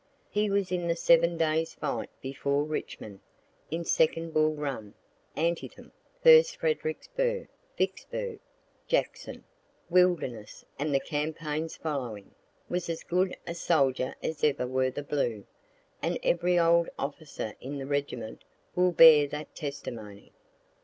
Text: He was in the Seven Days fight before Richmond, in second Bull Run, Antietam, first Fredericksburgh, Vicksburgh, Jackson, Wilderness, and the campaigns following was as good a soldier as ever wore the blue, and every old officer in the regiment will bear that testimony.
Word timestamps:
He 0.31 0.49
was 0.49 0.71
in 0.71 0.87
the 0.87 0.95
Seven 0.95 1.37
Days 1.37 1.75
fight 1.75 2.09
before 2.21 2.63
Richmond, 2.63 3.19
in 3.69 3.85
second 3.85 4.31
Bull 4.33 4.55
Run, 4.55 4.95
Antietam, 5.37 5.91
first 6.23 6.55
Fredericksburgh, 6.55 7.47
Vicksburgh, 7.77 8.39
Jackson, 8.87 9.43
Wilderness, 9.91 10.65
and 10.79 10.91
the 10.91 10.99
campaigns 10.99 11.77
following 11.77 12.33
was 12.67 12.89
as 12.89 13.03
good 13.03 13.37
a 13.45 13.53
soldier 13.53 14.15
as 14.23 14.43
ever 14.43 14.65
wore 14.65 14.89
the 14.89 15.03
blue, 15.03 15.45
and 16.01 16.17
every 16.23 16.57
old 16.57 16.89
officer 16.97 17.53
in 17.61 17.77
the 17.77 17.85
regiment 17.85 18.43
will 18.75 18.91
bear 18.91 19.27
that 19.27 19.53
testimony. 19.53 20.31